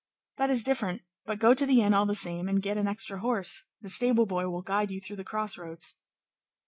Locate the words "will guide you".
4.49-4.99